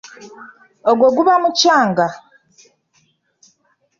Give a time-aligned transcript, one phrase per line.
[0.89, 2.05] Ogwo guba mucanga.